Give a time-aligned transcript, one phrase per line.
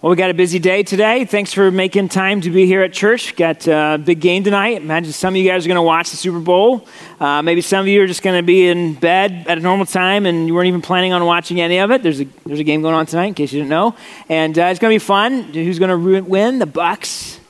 [0.00, 1.24] Well, we got a busy day today.
[1.24, 3.34] Thanks for making time to be here at church.
[3.34, 4.80] Got a big game tonight.
[4.80, 6.86] Imagine some of you guys are going to watch the Super Bowl.
[7.18, 9.86] Uh, maybe some of you are just going to be in bed at a normal
[9.86, 12.04] time and you weren't even planning on watching any of it.
[12.04, 13.96] There's a there's a game going on tonight, in case you didn't know,
[14.28, 15.42] and uh, it's going to be fun.
[15.52, 16.60] Who's going to win?
[16.60, 17.40] The Bucs.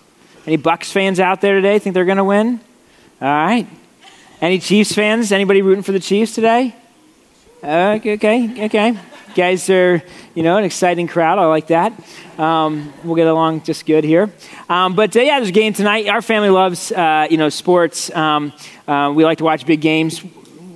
[0.47, 1.79] Any Bucs fans out there today?
[1.79, 2.61] Think they're going to win?
[3.21, 3.67] All right.
[4.41, 5.33] Any Chiefs fans?
[5.33, 6.75] Anybody rooting for the Chiefs today?
[7.63, 8.15] Uh, okay,
[8.65, 8.99] okay
[9.39, 10.03] guys are,
[10.35, 11.39] you know, an exciting crowd.
[11.39, 11.93] I like that.
[12.39, 14.33] Um, we'll get along just good here.
[14.69, 16.09] Um, but uh, yeah, there's a game tonight.
[16.09, 18.11] Our family loves, uh, you know, sports.
[18.11, 18.53] Um,
[18.89, 20.25] uh, we like to watch big games.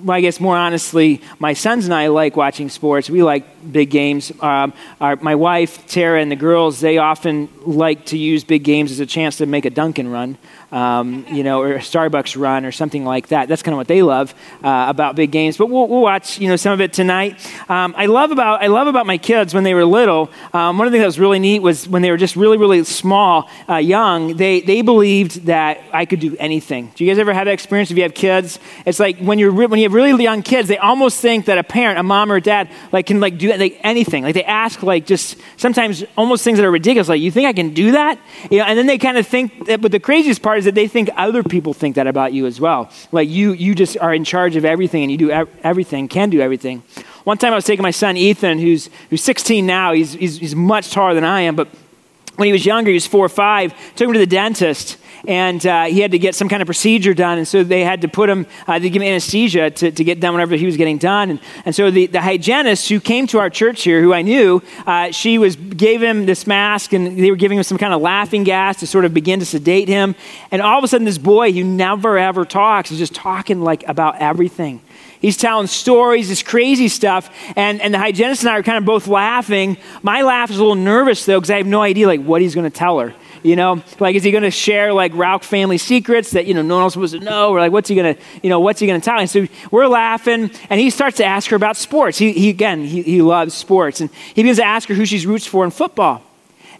[0.09, 3.09] I guess more honestly, my sons and I like watching sports.
[3.09, 4.33] We like big games.
[4.41, 8.91] Um, our, my wife, Tara, and the girls, they often like to use big games
[8.91, 10.39] as a chance to make a Dunkin' run
[10.73, 13.47] um, you know, or a Starbucks run or something like that.
[13.47, 14.35] That's kind of what they love
[14.65, 15.59] uh, about big games.
[15.59, 17.39] But we'll, we'll, watch, you know, some of it tonight.
[17.71, 20.31] Um, I love about I love about my kids when they were little.
[20.53, 22.57] Um, one of the things that was really neat was when they were just really
[22.57, 24.37] really small, uh, young.
[24.37, 26.91] They they believed that I could do anything.
[26.97, 27.91] Do you guys ever have that experience?
[27.91, 30.79] If you have kids, it's like when you're when you have really young kids, they
[30.79, 33.79] almost think that a parent, a mom or a dad, like can like do like,
[33.83, 34.23] anything.
[34.23, 37.09] Like they ask like just sometimes almost things that are ridiculous.
[37.09, 38.19] Like you think I can do that?
[38.51, 39.67] You know, and then they kind of think.
[39.67, 42.47] That, but the craziest part is that they think other people think that about you
[42.47, 42.91] as well.
[43.13, 46.41] Like you, you just are in charge of everything and you do everything, can do
[46.41, 46.83] everything.
[47.25, 50.57] One time I was taking my son Ethan, who's, who's 16 now, he's, he's, he's
[50.57, 51.69] much taller than I am, but
[52.37, 55.65] when he was younger, he was four or five, took him to the dentist and
[55.67, 57.39] uh, he had to get some kind of procedure done.
[57.39, 60.21] And so they had to put him, uh, they give him anesthesia to, to get
[60.21, 61.31] done whenever he was getting done.
[61.31, 64.63] And, and so the, the hygienist who came to our church here, who I knew,
[64.87, 68.01] uh, she was gave him this mask and they were giving him some kind of
[68.01, 70.15] laughing gas to sort of begin to sedate him.
[70.51, 73.87] And all of a sudden, this boy who never ever talks is just talking like
[73.89, 74.81] about everything.
[75.23, 77.31] He's telling stories, this crazy stuff.
[77.55, 79.77] And, and the hygienist and I are kind of both laughing.
[80.03, 82.57] My laugh is a little nervous, though, because I have no idea, like, what he's
[82.57, 83.15] going to tell her.
[83.43, 86.63] You know, like, is he going to share like Rauch family secrets that, you know,
[86.63, 87.51] no one else supposed to know?
[87.51, 89.19] Or like, what's he going to, you know, what's he going to tell?
[89.19, 92.19] And so we're laughing and he starts to ask her about sports.
[92.19, 94.01] He, he again, he, he loves sports.
[94.01, 96.23] And he begins to ask her who she roots for in football.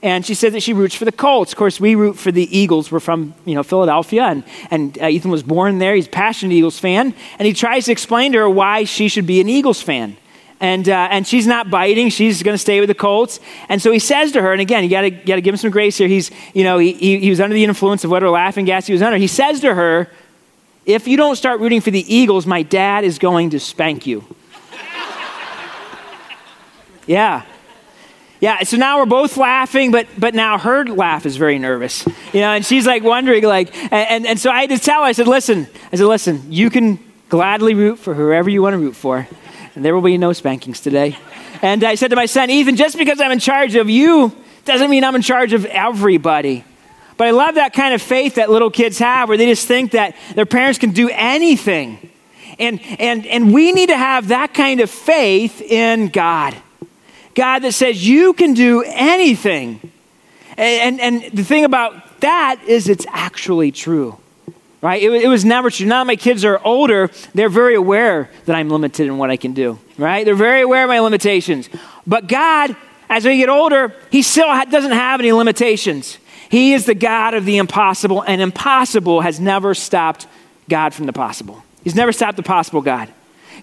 [0.05, 1.53] And she said that she roots for the Colts.
[1.53, 2.91] Of course, we root for the Eagles.
[2.91, 4.25] We're from, you know, Philadelphia.
[4.25, 5.95] And, and uh, Ethan was born there.
[5.95, 7.15] He's a passionate Eagles fan.
[7.39, 10.17] And he tries to explain to her why she should be an Eagles fan
[10.63, 12.09] and, uh, and she's not biting.
[12.09, 13.41] She's going to stay with the Colts.
[13.69, 15.99] And so he says to her, and again, you got to give him some grace
[15.99, 16.07] here.
[16.07, 18.93] He's, you know, he, he, he was under the influence of whatever laughing gas he
[18.93, 19.19] was under.
[19.19, 20.09] He says to her,
[20.87, 24.25] if you don't start rooting for the Eagles, my dad is going to spank you.
[27.09, 27.43] yeah.
[28.39, 32.05] Yeah, so now we're both laughing, but but now her laugh is very nervous.
[32.33, 35.03] You know, and she's like wondering, like, and, and, and so I had to tell
[35.03, 38.75] her, I said, listen, I said, listen, you can gladly root for whoever you want
[38.75, 39.29] to root for
[39.77, 41.17] there will be no spankings today.
[41.63, 44.35] And I said to my son, Ethan, just because I'm in charge of you
[44.65, 46.65] doesn't mean I'm in charge of everybody.
[47.17, 49.93] But I love that kind of faith that little kids have where they just think
[49.93, 52.11] that their parents can do anything.
[52.59, 56.55] And, and, and we need to have that kind of faith in God.
[57.35, 59.81] God that says you can do anything.
[60.57, 64.19] And, and, and the thing about that is it's actually true
[64.83, 65.01] right?
[65.01, 65.87] It, it, was never true.
[65.87, 69.37] Now that my kids are older, they're very aware that I'm limited in what I
[69.37, 70.25] can do, right?
[70.25, 71.71] They're very aware of my limitations.
[72.07, 72.77] But God,
[73.09, 76.19] as we get older, He still ha- doesn't have any limitations.
[76.51, 80.27] He is the God of the impossible, and impossible has never stopped
[80.69, 81.63] God from the possible.
[81.85, 83.09] He's never stopped the possible God.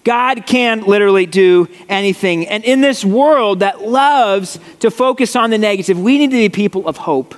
[0.03, 2.47] God can literally do anything.
[2.47, 6.50] And in this world that loves to focus on the negative, we need to be
[6.50, 7.35] people of hope,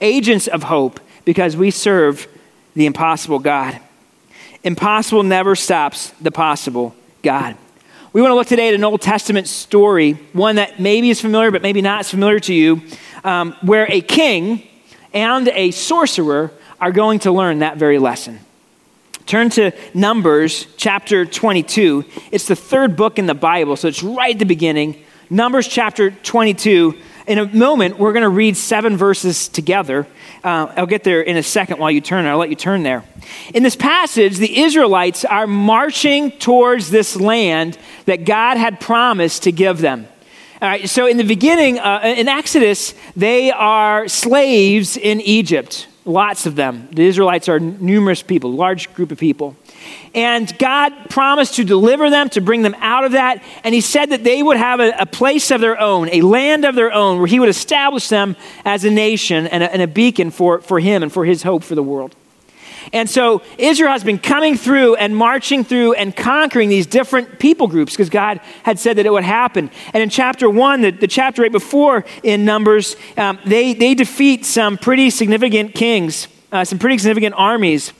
[0.00, 2.26] agents of hope, because we serve
[2.74, 3.80] the impossible God.
[4.64, 7.56] Impossible never stops the possible God.
[8.12, 11.50] We want to look today at an Old Testament story, one that maybe is familiar,
[11.50, 12.82] but maybe not as familiar to you,
[13.24, 14.68] um, where a king
[15.14, 18.38] and a sorcerer are going to learn that very lesson.
[19.24, 22.04] Turn to Numbers chapter 22.
[22.30, 25.02] It's the third book in the Bible, so it's right at the beginning.
[25.30, 26.94] Numbers chapter 22.
[27.26, 30.08] In a moment, we're going to read seven verses together.
[30.42, 32.26] Uh, I'll get there in a second while you turn.
[32.26, 33.04] I'll let you turn there.
[33.54, 39.52] In this passage, the Israelites are marching towards this land that God had promised to
[39.52, 40.08] give them.
[40.60, 46.46] All right, so in the beginning, uh, in Exodus, they are slaves in Egypt, lots
[46.46, 46.88] of them.
[46.92, 49.56] The Israelites are numerous people, large group of people.
[50.14, 53.42] And God promised to deliver them, to bring them out of that.
[53.64, 56.64] And He said that they would have a, a place of their own, a land
[56.64, 59.86] of their own, where He would establish them as a nation and a, and a
[59.86, 62.14] beacon for, for Him and for His hope for the world.
[62.92, 67.68] And so Israel has been coming through and marching through and conquering these different people
[67.68, 69.70] groups because God had said that it would happen.
[69.92, 74.44] And in chapter one, the, the chapter right before in Numbers, um, they, they defeat
[74.44, 77.92] some pretty significant kings, uh, some pretty significant armies.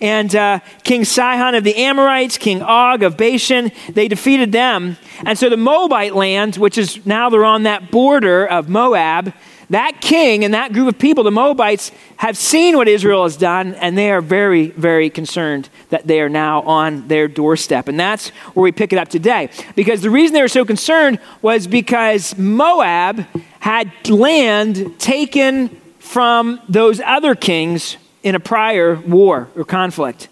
[0.00, 4.96] And uh, King Sihon of the Amorites, King Og of Bashan, they defeated them.
[5.24, 9.32] And so the Moabite land, which is now they're on that border of Moab,
[9.70, 13.74] that king and that group of people, the Moabites, have seen what Israel has done,
[13.74, 17.88] and they are very, very concerned that they are now on their doorstep.
[17.88, 19.48] And that's where we pick it up today.
[19.76, 23.24] Because the reason they were so concerned was because Moab
[23.60, 25.68] had land taken
[25.98, 30.28] from those other kings in a prior war or conflict.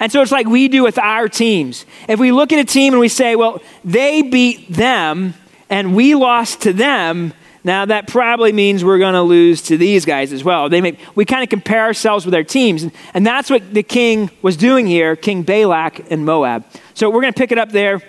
[0.00, 1.84] And so it's like we do with our teams.
[2.08, 5.34] If we look at a team and we say, well, they beat them
[5.70, 7.32] and we lost to them,
[7.68, 10.70] now that probably means we're going to lose to these guys as well.
[10.70, 12.82] They we kind of compare ourselves with our teams.
[12.82, 16.64] And, and that's what the king was doing here, King Balak and Moab.
[16.94, 18.02] So we're going to pick it up there.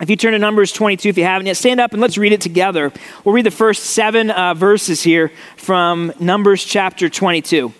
[0.00, 2.32] If you turn to Numbers 22, if you haven't yet, stand up and let's read
[2.32, 2.92] it together.
[3.24, 7.72] We'll read the first seven uh, verses here from Numbers chapter 22.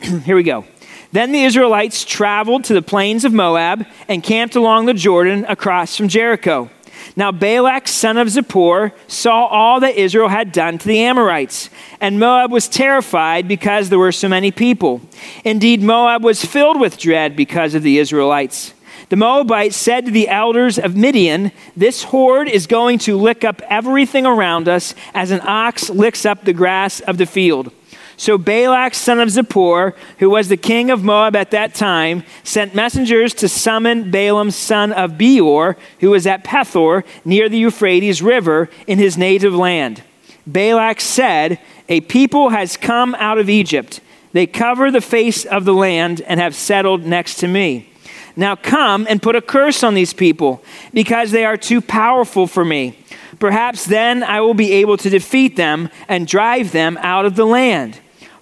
[0.00, 0.64] Here we go.
[1.12, 5.96] Then the Israelites traveled to the plains of Moab and camped along the Jordan across
[5.96, 6.70] from Jericho.
[7.16, 11.70] Now Balak, son of Zippor, saw all that Israel had done to the Amorites,
[12.00, 15.00] and Moab was terrified because there were so many people.
[15.44, 18.74] Indeed, Moab was filled with dread because of the Israelites.
[19.10, 23.60] The Moabites said to the elders of Midian, This horde is going to lick up
[23.62, 27.72] everything around us as an ox licks up the grass of the field.
[28.20, 32.74] So Balak, son of Zippor, who was the king of Moab at that time, sent
[32.74, 38.68] messengers to summon Balaam, son of Beor, who was at Pethor near the Euphrates River
[38.86, 40.02] in his native land.
[40.46, 44.02] Balak said, A people has come out of Egypt.
[44.32, 47.90] They cover the face of the land and have settled next to me.
[48.36, 50.62] Now come and put a curse on these people,
[50.92, 52.98] because they are too powerful for me.
[53.38, 57.46] Perhaps then I will be able to defeat them and drive them out of the
[57.46, 57.98] land.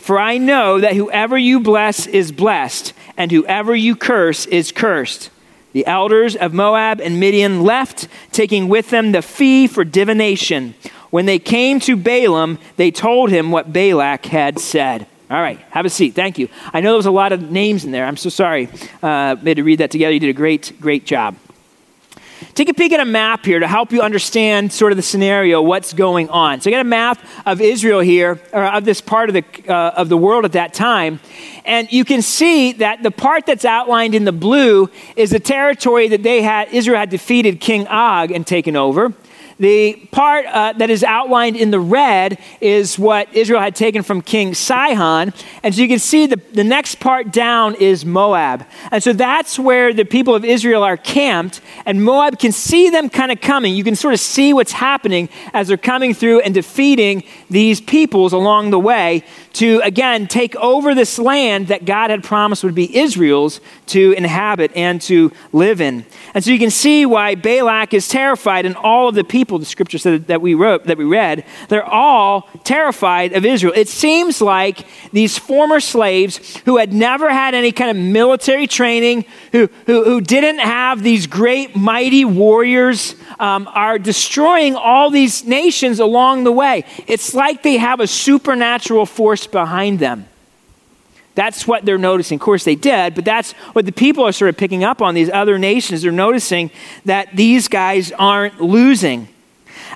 [0.08, 5.28] For I know that whoever you bless is blessed, and whoever you curse is cursed.
[5.74, 10.74] The elders of Moab and Midian left, taking with them the fee for divination.
[11.10, 15.06] When they came to Balaam, they told him what Balak had said.
[15.30, 16.14] All right, have a seat.
[16.14, 16.48] Thank you.
[16.72, 18.06] I know there was a lot of names in there.
[18.06, 18.70] I'm so sorry.
[19.02, 20.14] Uh, made to read that together.
[20.14, 21.36] You did a great, great job.
[22.58, 25.62] Take a peek at a map here to help you understand sort of the scenario,
[25.62, 26.60] what's going on.
[26.60, 29.92] So, I got a map of Israel here, or of this part of the, uh,
[29.96, 31.20] of the world at that time.
[31.64, 36.08] And you can see that the part that's outlined in the blue is the territory
[36.08, 39.14] that they had, Israel had defeated King Og and taken over.
[39.58, 44.22] The part uh, that is outlined in the red is what Israel had taken from
[44.22, 45.32] King Sihon.
[45.62, 48.64] And so you can see the, the next part down is Moab.
[48.92, 51.60] And so that's where the people of Israel are camped.
[51.86, 53.74] And Moab can see them kind of coming.
[53.74, 58.32] You can sort of see what's happening as they're coming through and defeating these peoples
[58.32, 59.24] along the way
[59.58, 64.70] to, again, take over this land that God had promised would be Israel's to inhabit
[64.76, 66.06] and to live in.
[66.32, 69.64] And so you can see why Balak is terrified, and all of the people, the
[69.64, 73.72] scripture said that we wrote, that we read, they're all terrified of Israel.
[73.74, 79.24] It seems like these former slaves who had never had any kind of military training,
[79.50, 85.98] who, who, who didn't have these great, mighty warriors, um, are destroying all these nations
[85.98, 86.84] along the way.
[87.08, 90.28] It's like they have a supernatural force behind them.
[91.34, 92.36] That's what they're noticing.
[92.36, 95.14] Of course, they did, but that's what the people are sort of picking up on.
[95.14, 96.70] These other nations They're noticing
[97.04, 99.28] that these guys aren't losing.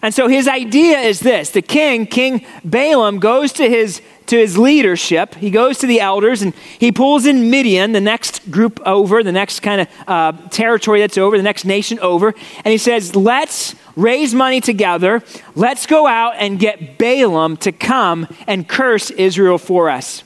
[0.02, 4.58] And so his idea is this the king, King Balaam, goes to his, to his
[4.58, 5.36] leadership.
[5.36, 9.32] He goes to the elders and he pulls in Midian, the next group over, the
[9.32, 12.34] next kind of uh, territory that's over, the next nation over.
[12.64, 15.22] And he says, Let's raise money together.
[15.54, 20.24] Let's go out and get Balaam to come and curse Israel for us.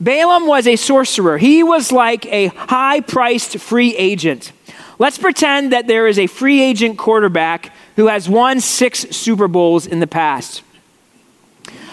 [0.00, 1.38] Balaam was a sorcerer.
[1.38, 4.52] He was like a high priced free agent.
[4.98, 9.86] Let's pretend that there is a free agent quarterback who has won six Super Bowls
[9.86, 10.62] in the past.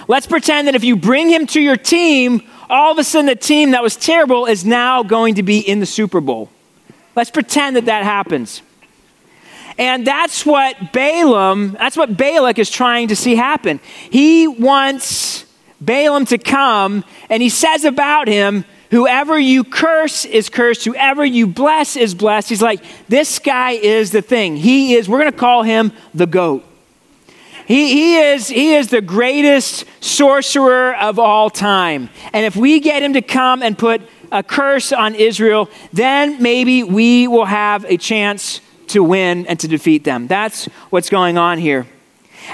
[0.08, 3.36] Let's pretend that if you bring him to your team, all of a sudden the
[3.36, 6.50] team that was terrible is now going to be in the Super Bowl.
[7.16, 8.62] Let's pretend that that happens.
[9.78, 13.80] And that's what Balaam, that's what Balak is trying to see happen.
[14.10, 15.46] He wants
[15.80, 21.48] Balaam to come, and he says about him, Whoever you curse is cursed, whoever you
[21.48, 22.50] bless is blessed.
[22.50, 24.58] He's like, This guy is the thing.
[24.58, 26.66] He is, we're going to call him the goat.
[27.66, 32.10] He, he, is, he is the greatest sorcerer of all time.
[32.34, 36.84] And if we get him to come and put a curse on Israel, then maybe
[36.84, 40.28] we will have a chance to win and to defeat them.
[40.28, 41.88] That's what's going on here.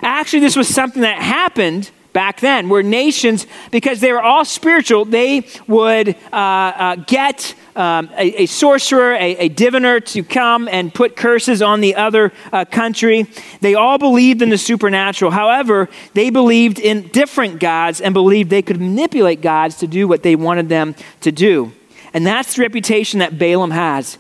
[0.04, 5.06] Actually, this was something that happened back then, where nations, because they were all spiritual,
[5.06, 10.92] they would uh, uh, get um, a, a, sorcerer, a, a, diviner to come and
[10.92, 13.28] put curses on the other uh, country.
[13.62, 15.30] They all believed in the supernatural.
[15.30, 20.24] However, they believed in different gods and believed they could manipulate gods to do what
[20.24, 21.72] they wanted them to do.
[22.14, 24.18] And that's the reputation that Balaam has.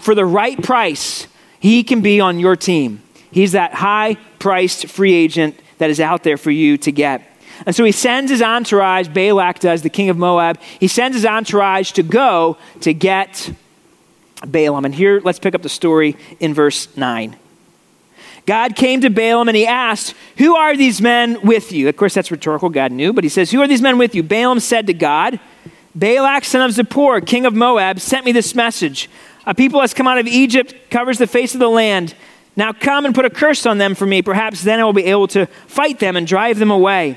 [0.00, 1.26] For the right price,
[1.60, 3.02] he can be on your team.
[3.30, 7.22] He's that high priced free agent that is out there for you to get.
[7.66, 11.26] And so he sends his entourage, Balak does, the king of Moab, he sends his
[11.26, 13.52] entourage to go to get
[14.46, 14.84] Balaam.
[14.84, 17.36] And here, let's pick up the story in verse 9.
[18.46, 21.88] God came to Balaam and he asked, Who are these men with you?
[21.88, 22.70] Of course, that's rhetorical.
[22.70, 24.22] God knew, but he says, Who are these men with you?
[24.22, 25.38] Balaam said to God,
[25.94, 29.10] Balak, son of Zippor, king of Moab, sent me this message.
[29.46, 32.14] A people has come out of Egypt, covers the face of the land.
[32.58, 34.20] Now come and put a curse on them for me.
[34.20, 37.16] Perhaps then I will be able to fight them and drive them away.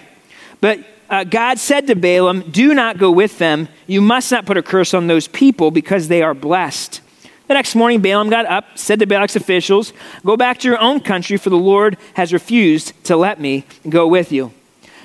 [0.61, 3.67] But uh, God said to Balaam, Do not go with them.
[3.87, 7.01] You must not put a curse on those people because they are blessed.
[7.47, 9.93] The next morning, Balaam got up, said to Balak's officials,
[10.23, 14.07] Go back to your own country, for the Lord has refused to let me go
[14.07, 14.53] with you.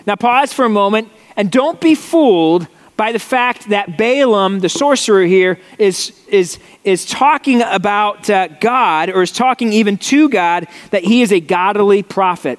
[0.07, 4.69] Now, pause for a moment and don't be fooled by the fact that Balaam, the
[4.69, 10.67] sorcerer here, is, is, is talking about uh, God or is talking even to God
[10.91, 12.59] that he is a godly prophet.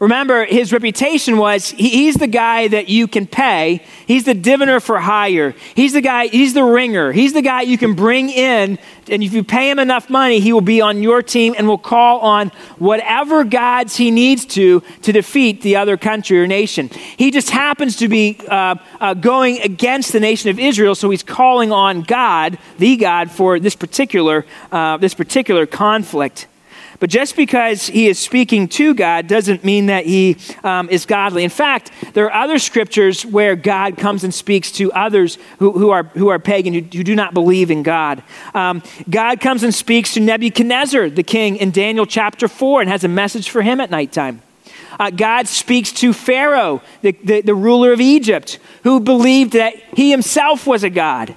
[0.00, 3.82] Remember, his reputation was he, he's the guy that you can pay.
[4.06, 5.54] He's the diviner for hire.
[5.74, 7.12] He's the guy, he's the ringer.
[7.12, 10.52] He's the guy you can bring in, and if you pay him enough money, he
[10.52, 12.48] will be on your team and will call on
[12.78, 16.88] whatever gods he needs to to defeat the other country or nation.
[17.16, 21.22] He just happens to be uh, uh, going against the nation of Israel, so he's
[21.22, 26.46] calling on God, the God, for this particular, uh, this particular conflict.
[27.00, 31.44] But just because he is speaking to God doesn't mean that he um, is godly.
[31.44, 35.90] In fact, there are other scriptures where God comes and speaks to others who, who,
[35.90, 38.22] are, who are pagan, who, who do not believe in God.
[38.54, 43.04] Um, God comes and speaks to Nebuchadnezzar, the king, in Daniel chapter 4, and has
[43.04, 44.42] a message for him at nighttime.
[44.98, 50.10] Uh, God speaks to Pharaoh, the, the, the ruler of Egypt, who believed that he
[50.10, 51.34] himself was a God.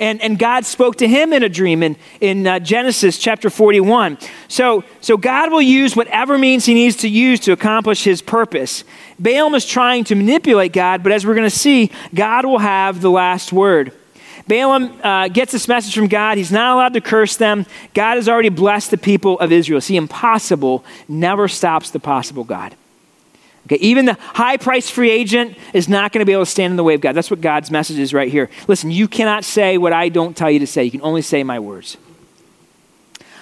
[0.00, 4.18] And, and God spoke to him in a dream in, in uh, Genesis chapter 41.
[4.46, 8.84] So, so God will use whatever means he needs to use to accomplish his purpose.
[9.18, 13.00] Balaam is trying to manipulate God, but as we're going to see, God will have
[13.00, 13.92] the last word.
[14.46, 16.38] Balaam uh, gets this message from God.
[16.38, 17.66] He's not allowed to curse them.
[17.92, 19.80] God has already blessed the people of Israel.
[19.80, 22.74] See, impossible never stops the possible God.
[23.68, 26.70] Okay, even the high price free agent is not going to be able to stand
[26.70, 27.12] in the way of God.
[27.12, 28.48] That's what God's message is right here.
[28.66, 30.84] Listen, you cannot say what I don't tell you to say.
[30.84, 31.98] You can only say my words.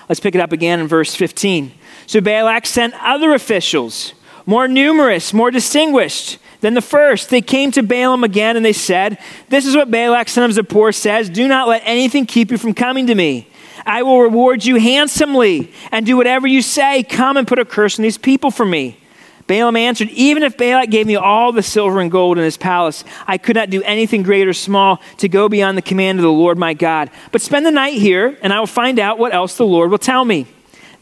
[0.08, 1.70] Let's pick it up again in verse 15.
[2.08, 4.14] So Balak sent other officials,
[4.46, 7.30] more numerous, more distinguished than the first.
[7.30, 9.18] They came to Balaam again and they said,
[9.48, 12.74] This is what Balak, son of Zippor, says Do not let anything keep you from
[12.74, 13.48] coming to me.
[13.84, 17.04] I will reward you handsomely and do whatever you say.
[17.04, 18.98] Come and put a curse on these people for me.
[19.46, 23.04] Balaam answered, Even if Balak gave me all the silver and gold in his palace,
[23.26, 26.32] I could not do anything great or small to go beyond the command of the
[26.32, 27.10] Lord my God.
[27.30, 29.98] But spend the night here, and I will find out what else the Lord will
[29.98, 30.46] tell me.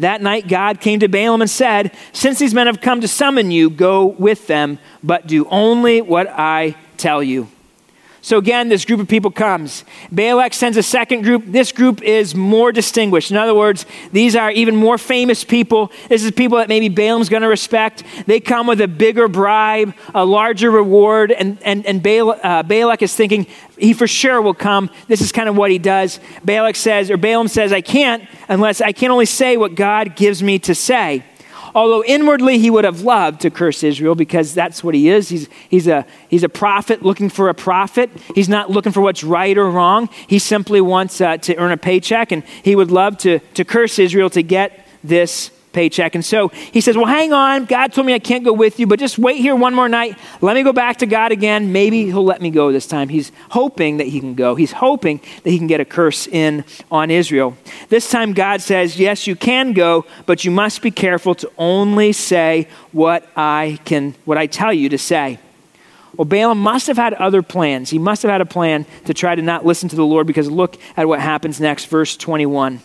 [0.00, 3.50] That night, God came to Balaam and said, Since these men have come to summon
[3.50, 7.48] you, go with them, but do only what I tell you.
[8.24, 9.84] So again, this group of people comes.
[10.10, 11.44] Balak sends a second group.
[11.44, 13.30] This group is more distinguished.
[13.30, 15.92] In other words, these are even more famous people.
[16.08, 18.02] This is people that maybe Balaam's going to respect.
[18.24, 23.02] They come with a bigger bribe, a larger reward, and, and, and Bal- uh, Balak
[23.02, 24.88] is thinking he for sure will come.
[25.06, 26.18] This is kind of what he does.
[26.42, 30.42] Balak says, or Balaam says, I can't unless I can only say what God gives
[30.42, 31.24] me to say
[31.74, 35.28] although inwardly he would have loved to curse Israel because that's what he is.
[35.28, 38.10] He's, he's, a, he's a prophet looking for a profit.
[38.34, 40.08] He's not looking for what's right or wrong.
[40.28, 43.98] He simply wants uh, to earn a paycheck, and he would love to, to curse
[43.98, 46.14] Israel to get this paycheck.
[46.14, 47.66] And so he says, Well, hang on.
[47.66, 50.18] God told me I can't go with you, but just wait here one more night.
[50.40, 51.72] Let me go back to God again.
[51.72, 53.08] Maybe he'll let me go this time.
[53.08, 54.54] He's hoping that he can go.
[54.54, 57.56] He's hoping that he can get a curse in on Israel.
[57.90, 62.12] This time, God says, Yes, you can go, but you must be careful to only
[62.12, 65.38] say what I can, what I tell you to say.
[66.16, 67.90] Well, Balaam must have had other plans.
[67.90, 70.48] He must have had a plan to try to not listen to the Lord because
[70.48, 72.80] look at what happens next, verse 21.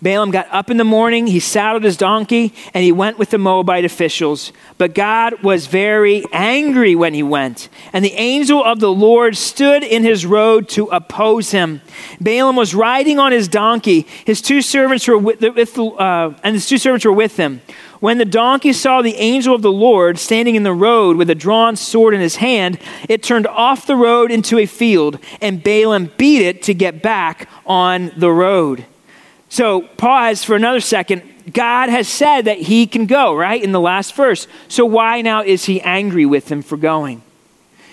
[0.00, 3.38] Balaam got up in the morning, he saddled his donkey, and he went with the
[3.38, 4.52] Moabite officials.
[4.78, 9.82] But God was very angry when he went, and the angel of the Lord stood
[9.82, 11.80] in his road to oppose him.
[12.20, 14.06] Balaam was riding on his donkey.
[14.24, 17.60] His two servants were with, with uh, and his two servants were with him.
[18.00, 21.36] When the donkey saw the angel of the Lord standing in the road with a
[21.36, 26.10] drawn sword in his hand, it turned off the road into a field, and Balaam
[26.16, 28.86] beat it to get back on the road.
[29.52, 31.22] So, pause for another second.
[31.52, 33.62] God has said that he can go, right?
[33.62, 34.48] In the last verse.
[34.68, 37.20] So, why now is he angry with him for going?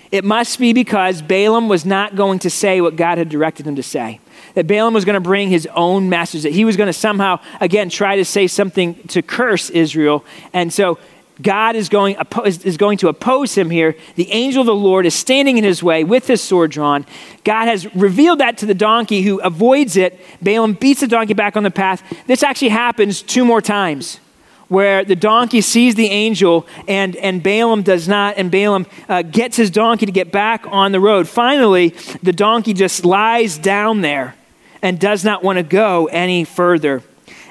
[0.10, 3.75] It must be because Balaam was not going to say what God had directed him
[3.75, 4.22] to say.
[4.54, 7.42] That Balaam was going to bring his own message, that he was going to somehow,
[7.60, 10.24] again, try to say something to curse Israel.
[10.54, 10.98] And so
[11.41, 13.96] God is going, is going to oppose him here.
[14.15, 17.05] The angel of the Lord is standing in his way with his sword drawn.
[17.43, 20.19] God has revealed that to the donkey who avoids it.
[20.41, 22.03] Balaam beats the donkey back on the path.
[22.27, 24.19] This actually happens two more times
[24.67, 29.58] where the donkey sees the angel and, and Balaam does not, and Balaam uh, gets
[29.58, 31.27] his donkey to get back on the road.
[31.27, 31.89] Finally,
[32.22, 34.36] the donkey just lies down there
[34.81, 37.01] and does not want to go any further.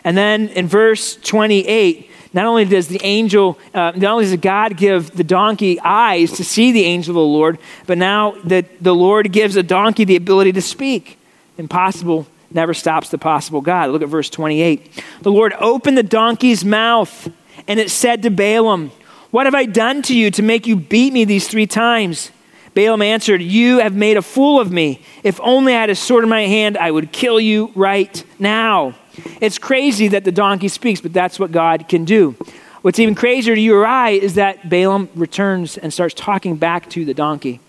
[0.04, 4.76] And then in verse 28, not only does the angel, uh, not only does God
[4.76, 8.94] give the donkey eyes to see the angel of the Lord, but now that the
[8.94, 11.18] Lord gives a donkey the ability to speak.
[11.56, 13.90] Impossible never stops the possible God.
[13.90, 15.02] Look at verse 28.
[15.22, 17.30] The Lord opened the donkey's mouth,
[17.66, 18.90] and it said to Balaam,
[19.30, 22.30] What have I done to you to make you beat me these three times?
[22.74, 25.02] Balaam answered, You have made a fool of me.
[25.24, 28.94] If only I had a sword in my hand, I would kill you right now.
[29.40, 32.36] It's crazy that the donkey speaks, but that's what God can do.
[32.82, 36.88] What's even crazier to you or I is that Balaam returns and starts talking back
[36.90, 37.60] to the donkey.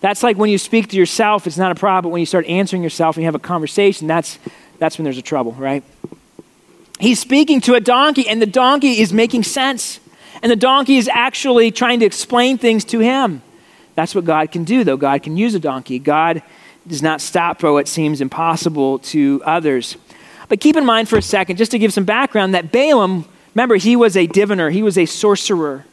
[0.00, 2.10] That's like when you speak to yourself, it's not a problem.
[2.10, 4.38] But when you start answering yourself and you have a conversation, that's,
[4.78, 5.82] that's when there's a trouble, right?
[7.00, 10.00] He's speaking to a donkey, and the donkey is making sense.
[10.42, 13.40] And the donkey is actually trying to explain things to him.
[13.94, 14.96] That's what God can do, though.
[14.96, 15.98] God can use a donkey.
[15.98, 16.42] God
[16.86, 19.96] does not stop for what seems impossible to others.
[20.48, 23.24] But keep in mind for a second, just to give some background, that Balaam,
[23.54, 25.84] remember, he was a diviner, he was a sorcerer.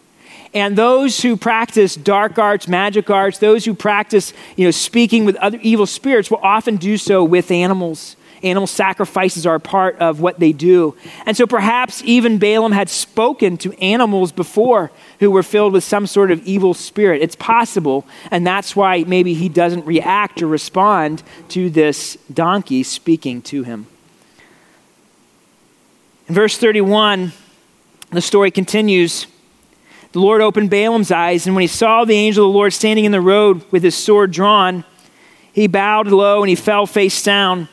[0.53, 5.37] And those who practice dark arts, magic arts, those who practice, you know, speaking with
[5.37, 8.17] other evil spirits will often do so with animals.
[8.43, 10.97] Animal sacrifices are part of what they do.
[11.25, 16.07] And so perhaps even Balaam had spoken to animals before who were filled with some
[16.07, 17.21] sort of evil spirit.
[17.21, 23.43] It's possible, and that's why maybe he doesn't react or respond to this donkey speaking
[23.43, 23.85] to him.
[26.31, 27.33] In verse 31,
[28.11, 29.27] the story continues.
[30.13, 33.03] The Lord opened Balaam's eyes, and when he saw the angel of the Lord standing
[33.03, 34.85] in the road with his sword drawn,
[35.51, 37.67] he bowed low and he fell face down.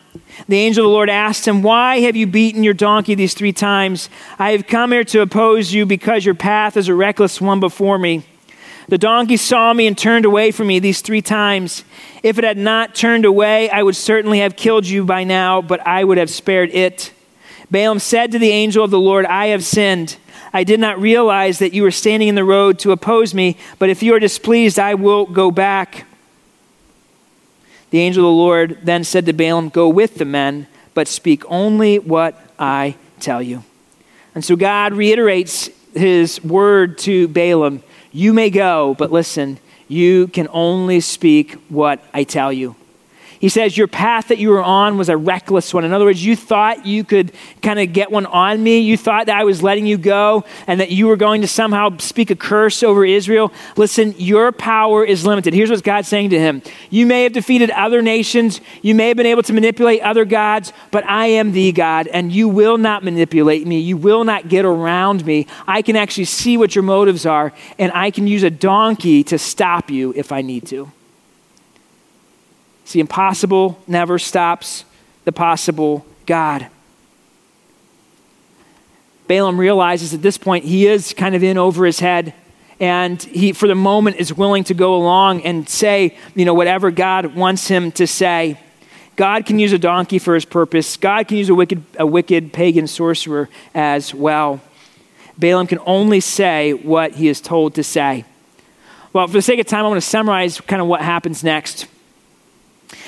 [0.49, 3.53] The angel of the Lord asked him, Why have you beaten your donkey these three
[3.53, 4.11] times?
[4.41, 7.97] I have come here to oppose you because your path is a reckless one before
[7.97, 8.25] me.
[8.89, 11.85] The donkey saw me and turned away from me these three times.
[12.25, 15.87] If it had not turned away, I would certainly have killed you by now, but
[15.87, 17.13] I would have spared it.
[17.71, 20.17] Balaam said to the angel of the Lord, I have sinned.
[20.53, 23.91] I did not realize that you were standing in the road to oppose me, but
[23.91, 26.07] if you are displeased, I will go back.
[27.91, 31.43] The angel of the Lord then said to Balaam, Go with the men, but speak
[31.49, 33.65] only what I tell you.
[34.35, 40.49] And so God reiterates his word to Balaam You may go, but listen, you can
[40.51, 42.77] only speak what I tell you.
[43.41, 45.85] He says, Your path that you were on was a reckless one.
[45.85, 48.81] In other words, you thought you could kind of get one on me.
[48.81, 51.97] You thought that I was letting you go and that you were going to somehow
[51.99, 53.53] speak a curse over Israel.
[53.77, 55.55] Listen, your power is limited.
[55.55, 59.17] Here's what God's saying to him You may have defeated other nations, you may have
[59.17, 63.05] been able to manipulate other gods, but I am the God, and you will not
[63.05, 63.79] manipulate me.
[63.79, 65.47] You will not get around me.
[65.67, 69.39] I can actually see what your motives are, and I can use a donkey to
[69.39, 70.91] stop you if I need to.
[72.89, 74.87] See, impossible never stops
[75.27, 76.69] the possible God.
[79.27, 82.33] Balaam realizes at this point he is kind of in over his head
[82.81, 86.91] and he for the moment is willing to go along and say you know whatever
[86.91, 88.59] god wants him to say.
[89.17, 90.97] God can use a donkey for his purpose.
[90.97, 94.63] God can use a wicked, a wicked pagan sorcerer as well.
[95.37, 98.25] Balaam can only say what he is told to say.
[99.13, 101.87] Well for the sake of time i want to summarize kind of what happens next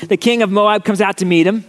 [0.03, 1.65] the king of Moab comes out to meet him,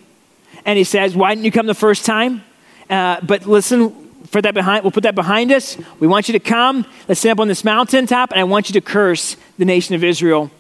[0.66, 2.44] and he says, Why didn't you come the first time?
[2.90, 3.92] Uh, but listen,
[4.26, 5.78] for that behind, we'll put that behind us.
[6.00, 6.86] We want you to come.
[7.08, 10.04] Let's stand up on this mountaintop, and I want you to curse the nation of
[10.04, 10.52] Israel.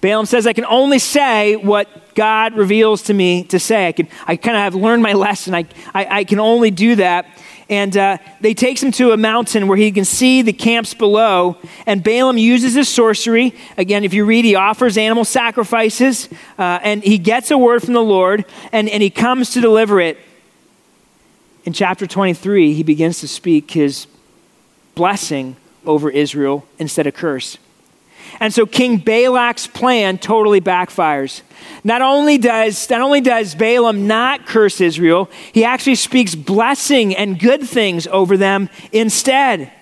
[0.00, 3.88] Balaam says, I can only say what God reveals to me to say.
[3.88, 5.54] I, can, I kind of have learned my lesson.
[5.54, 7.26] I, I, I can only do that.
[7.70, 11.56] And uh, they takes him to a mountain where he can see the camps below.
[11.86, 13.54] And Balaam uses his sorcery.
[13.78, 16.28] Again, if you read, he offers animal sacrifices
[16.58, 20.00] uh, and he gets a word from the Lord and, and he comes to deliver
[20.00, 20.18] it.
[21.64, 24.08] In chapter 23, he begins to speak his
[24.96, 25.54] blessing
[25.86, 27.56] over Israel instead of curse.
[28.40, 31.42] And so King Balak's plan totally backfires.
[31.84, 37.38] Not only does, not only does Balaam not curse Israel, he actually speaks blessing and
[37.38, 39.72] good things over them instead.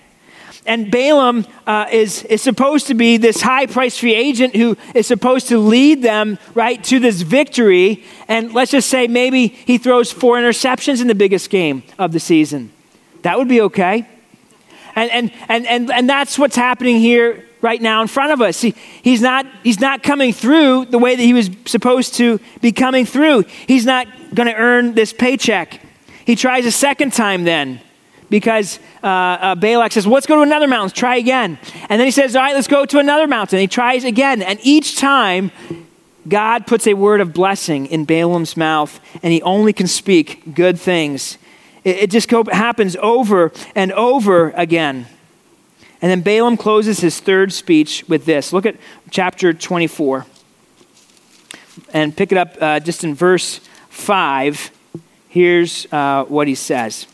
[0.67, 5.07] And Balaam uh, is, is supposed to be this high price free agent who is
[5.07, 8.05] supposed to lead them right to this victory.
[8.29, 12.21] And let's just say maybe he throws four interceptions in the biggest game of the
[12.21, 12.71] season.
[13.23, 14.07] That would be okay.
[14.95, 18.61] And, and, and, and, and that's what's happening here right now in front of us.
[18.61, 22.73] He, he's, not, he's not coming through the way that he was supposed to be
[22.73, 23.45] coming through.
[23.67, 25.81] He's not going to earn this paycheck.
[26.25, 27.81] He tries a second time then
[28.31, 31.59] because uh, uh, Balak says, let's go to another mountain, try again.
[31.89, 33.59] And then he says, all right, let's go to another mountain.
[33.59, 34.43] He tries again.
[34.43, 35.51] And each time,
[36.29, 40.79] God puts a word of blessing in Balaam's mouth, and he only can speak good
[40.79, 41.39] things.
[41.85, 45.07] It just happens over and over again.
[46.01, 48.53] And then Balaam closes his third speech with this.
[48.53, 48.77] Look at
[49.11, 50.27] chapter 24
[51.93, 54.71] and pick it up uh, just in verse 5.
[55.29, 57.07] Here's uh, what he says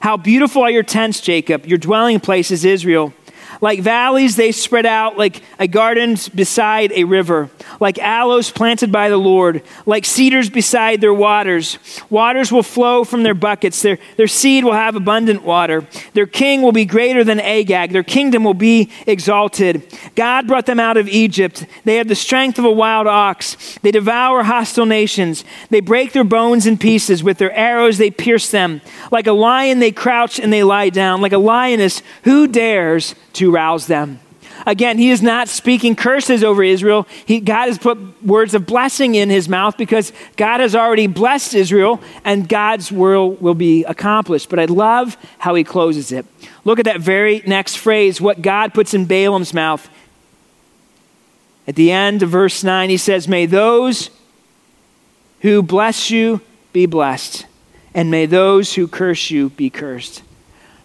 [0.00, 3.12] How beautiful are your tents, Jacob, your dwelling places, Israel.
[3.60, 9.08] Like valleys, they spread out like a garden beside a river, like aloes planted by
[9.08, 11.78] the Lord, like cedars beside their waters.
[12.08, 13.82] Waters will flow from their buckets.
[13.82, 15.86] Their, their seed will have abundant water.
[16.14, 17.92] Their king will be greater than Agag.
[17.92, 19.82] Their kingdom will be exalted.
[20.14, 21.66] God brought them out of Egypt.
[21.84, 23.78] They have the strength of a wild ox.
[23.82, 25.44] They devour hostile nations.
[25.70, 27.24] They break their bones in pieces.
[27.24, 28.80] With their arrows, they pierce them.
[29.10, 31.20] Like a lion, they crouch and they lie down.
[31.20, 34.20] Like a lioness, who dares to rouse them.
[34.66, 37.06] Again, he is not speaking curses over Israel.
[37.24, 41.54] He, God has put words of blessing in his mouth because God has already blessed
[41.54, 44.48] Israel and God's will will be accomplished.
[44.50, 46.26] But I love how he closes it.
[46.64, 49.88] Look at that very next phrase, what God puts in Balaam's mouth.
[51.66, 54.10] At the end of verse 9, he says, May those
[55.40, 56.40] who bless you
[56.72, 57.46] be blessed,
[57.94, 60.22] and may those who curse you be cursed.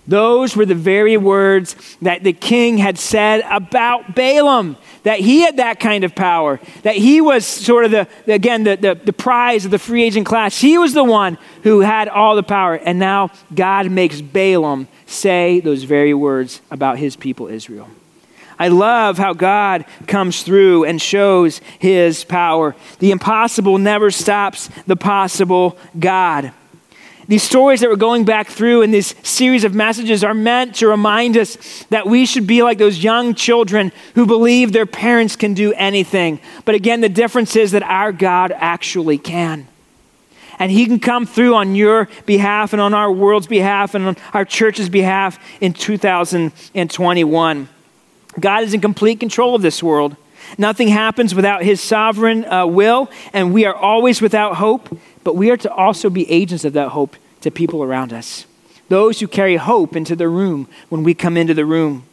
[0.05, 5.57] Those were the very words that the king had said about Balaam, that he had
[5.57, 9.63] that kind of power, that he was sort of the, again, the, the, the, prize
[9.63, 10.59] of the free agent class.
[10.59, 12.75] He was the one who had all the power.
[12.75, 17.89] And now God makes Balaam say those very words about his people, Israel.
[18.59, 22.75] I love how God comes through and shows his power.
[22.99, 26.51] The impossible never stops the possible God.
[27.27, 30.87] These stories that we're going back through in this series of messages are meant to
[30.87, 35.53] remind us that we should be like those young children who believe their parents can
[35.53, 36.41] do anything.
[36.65, 39.67] But again, the difference is that our God actually can.
[40.59, 44.17] And He can come through on your behalf and on our world's behalf and on
[44.33, 47.69] our church's behalf in 2021.
[48.39, 50.17] God is in complete control of this world.
[50.57, 55.49] Nothing happens without His sovereign uh, will, and we are always without hope but we
[55.51, 58.45] are to also be agents of that hope to people around us.
[58.89, 62.03] Those who carry hope into the room when we come into the room.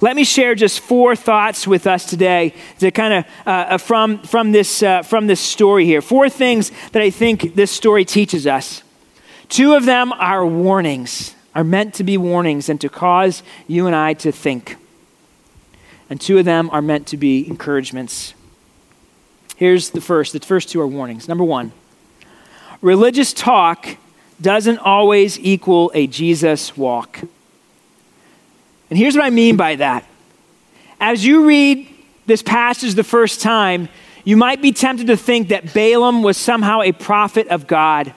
[0.00, 4.18] Let me share just four thoughts with us today to kind of uh, uh, from,
[4.18, 6.02] from, this, uh, from this story here.
[6.02, 8.82] Four things that I think this story teaches us.
[9.48, 13.94] Two of them are warnings, are meant to be warnings and to cause you and
[13.94, 14.76] I to think.
[16.10, 18.34] And two of them are meant to be encouragements.
[19.56, 20.32] Here's the first.
[20.32, 21.28] The first two are warnings.
[21.28, 21.72] Number one,
[22.86, 23.96] religious talk
[24.40, 27.20] doesn't always equal a Jesus walk.
[28.88, 30.06] And here's what I mean by that.
[31.00, 31.88] As you read
[32.26, 33.88] this passage the first time,
[34.22, 38.14] you might be tempted to think that Balaam was somehow a prophet of God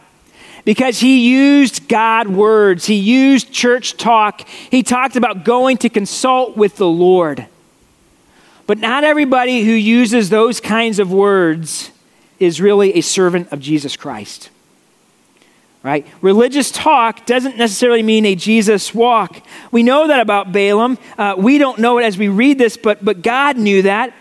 [0.66, 6.56] because he used God words, he used church talk, he talked about going to consult
[6.56, 7.48] with the Lord.
[8.68, 11.90] But not everybody who uses those kinds of words
[12.38, 14.52] is really a servant of Jesus Christ.
[15.82, 16.06] Right?
[16.22, 19.42] Religious talk doesn't necessarily mean a Jesus walk.
[19.72, 20.98] We know that about Balaam.
[21.18, 24.14] Uh, we don't know it as we read this, but, but God knew that.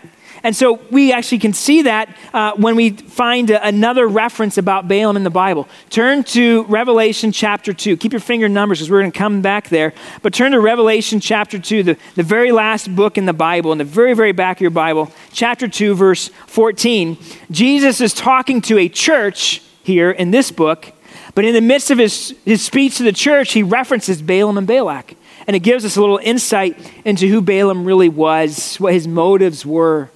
[0.43, 4.87] And so we actually can see that uh, when we find a, another reference about
[4.87, 5.67] Balaam in the Bible.
[5.89, 7.97] Turn to Revelation chapter 2.
[7.97, 9.93] Keep your finger numbers because we're going to come back there.
[10.21, 13.77] But turn to Revelation chapter 2, the, the very last book in the Bible, in
[13.77, 17.17] the very, very back of your Bible, chapter 2, verse 14.
[17.51, 20.93] Jesus is talking to a church here in this book,
[21.39, 24.67] but in the midst of his, his speech to the church, he references Balaam and
[24.67, 25.15] Balak.
[25.47, 29.65] And it gives us a little insight into who Balaam really was, what his motives
[29.65, 30.09] were.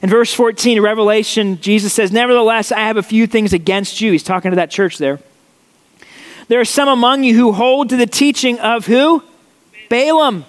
[0.00, 4.12] In verse 14 of Revelation, Jesus says, Nevertheless, I have a few things against you.
[4.12, 5.18] He's talking to that church there.
[6.46, 9.24] There are some among you who hold to the teaching of who?
[9.88, 10.44] Balaam,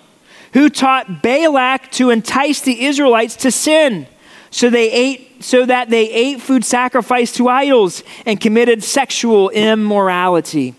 [0.53, 4.05] who taught Balak to entice the Israelites to sin.
[4.51, 10.75] So they ate so that they ate food sacrificed to idols and committed sexual immorality.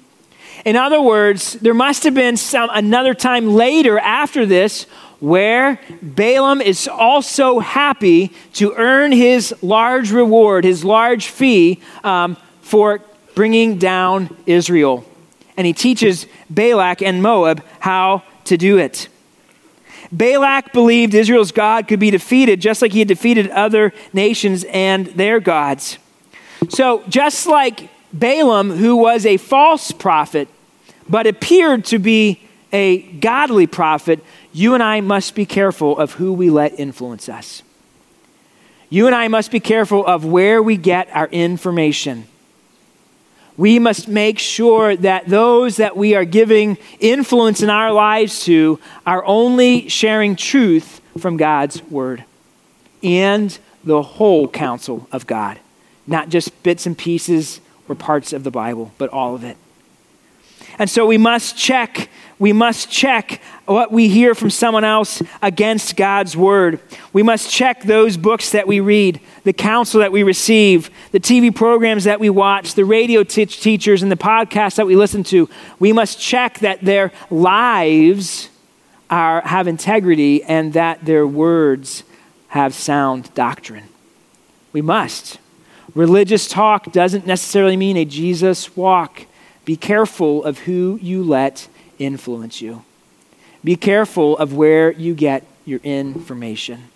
[0.65, 4.85] In other words, there must have been some another time later after this
[5.19, 13.01] where Balaam is also happy to earn his large reward, his large fee um, for
[13.35, 15.05] bringing down Israel.
[15.57, 19.09] And he teaches Balak and Moab how to do it.
[20.13, 25.07] Balak believed Israel's God could be defeated just like he had defeated other nations and
[25.07, 25.99] their gods.
[26.69, 30.49] So, just like Balaam, who was a false prophet,
[31.09, 32.41] but appeared to be
[32.73, 34.23] a godly prophet,
[34.53, 37.63] you and I must be careful of who we let influence us.
[38.91, 42.29] You and I must be careful of where we get our information.
[43.57, 48.81] We must make sure that those that we are giving influence in our lives to
[49.07, 52.25] are only sharing truth from God's word
[53.03, 55.59] and the whole counsel of God,
[56.07, 59.57] not just bits and pieces or parts of the Bible, but all of it.
[60.79, 62.09] And so we must check
[62.43, 66.81] we must check what we hear from someone else against God's word.
[67.13, 71.55] We must check those books that we read, the counsel that we receive, the TV
[71.55, 75.49] programs that we watch, the radio teachers, and the podcasts that we listen to.
[75.79, 78.49] We must check that their lives
[79.09, 82.03] are, have integrity and that their words
[82.49, 83.85] have sound doctrine.
[84.73, 85.39] We must.
[85.95, 89.27] Religious talk doesn't necessarily mean a Jesus walk.
[89.65, 92.85] Be careful of who you let influence you.
[93.63, 96.89] Be careful of where you get your information.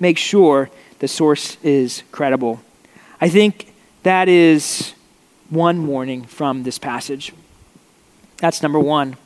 [0.00, 2.60] Make sure the source is credible.
[3.20, 4.94] I think that is
[5.50, 7.32] one warning from this passage.
[8.38, 9.16] That's number one.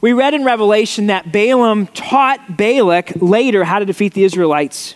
[0.00, 4.94] We read in Revelation that Balaam taught Balak later how to defeat the Israelites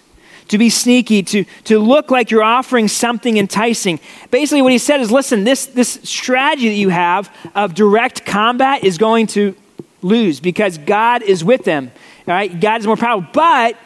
[0.53, 3.99] to be sneaky, to, to look like you're offering something enticing.
[4.31, 8.85] Basically, what he said is listen, this, this strategy that you have of direct combat
[8.85, 9.57] is going to
[10.03, 11.91] lose because God is with them.
[12.29, 12.61] All right?
[12.61, 13.31] God is more powerful.
[13.33, 13.79] But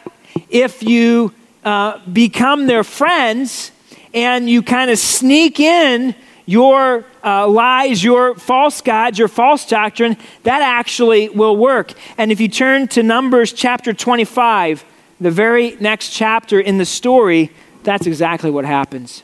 [0.49, 3.71] if you uh, become their friends
[4.13, 10.17] and you kind of sneak in your uh, lies, your false gods, your false doctrine,
[10.43, 11.93] that actually will work.
[12.17, 14.83] And if you turn to Numbers chapter 25,
[15.19, 17.51] the very next chapter in the story,
[17.83, 19.23] that's exactly what happens.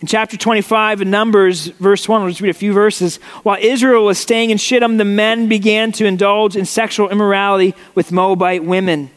[0.00, 3.16] In chapter 25 in Numbers, verse 1, I'll just read a few verses.
[3.42, 8.12] While Israel was staying in Shittim, the men began to indulge in sexual immorality with
[8.12, 9.10] Moabite women,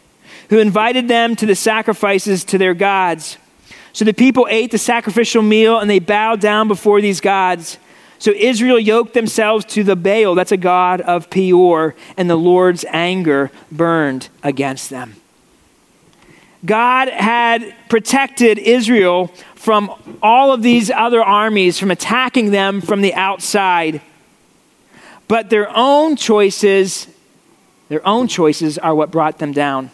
[0.49, 3.38] who invited them to the sacrifices to their gods.
[3.93, 7.77] So the people ate the sacrificial meal and they bowed down before these gods.
[8.21, 12.86] So Israel yoked themselves to the Baal, that's a god of Peor, and the Lord's
[12.89, 15.15] anger burned against them.
[16.63, 23.15] God had protected Israel from all of these other armies, from attacking them from the
[23.15, 24.01] outside.
[25.27, 27.07] But their own choices,
[27.89, 29.89] their own choices are what brought them down.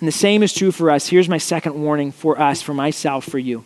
[0.00, 1.08] And the same is true for us.
[1.08, 3.62] Here's my second warning for us, for myself, for you.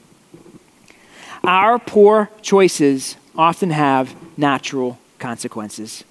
[1.44, 6.04] Our poor choices often have natural consequences.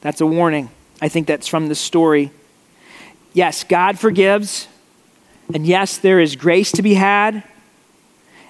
[0.00, 0.70] That's a warning.
[1.00, 2.30] I think that's from the story.
[3.32, 4.66] Yes, God forgives.
[5.52, 7.42] And yes, there is grace to be had.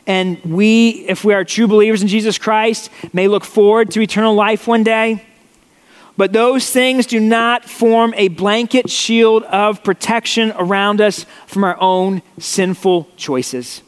[0.07, 4.35] And we, if we are true believers in Jesus Christ, may look forward to eternal
[4.35, 5.25] life one day.
[6.17, 11.81] But those things do not form a blanket shield of protection around us from our
[11.81, 13.83] own sinful choices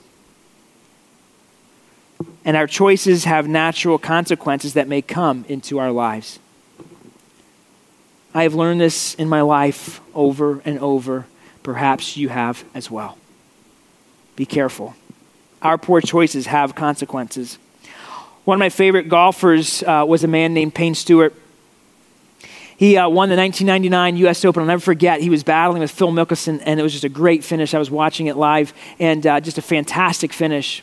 [2.44, 6.38] and our choices have natural consequences that may come into our lives.
[8.34, 11.26] I have learned this in my life over and over.
[11.62, 13.18] Perhaps you have as well.
[14.36, 14.96] Be careful.
[15.60, 17.58] Our poor choices have consequences.
[18.44, 21.34] One of my favorite golfers uh, was a man named Payne Stewart.
[22.76, 24.44] He uh, won the 1999 U.S.
[24.44, 24.62] Open.
[24.62, 25.20] I'll never forget.
[25.20, 27.74] He was battling with Phil Mickelson, and it was just a great finish.
[27.74, 30.82] I was watching it live, and uh, just a fantastic finish.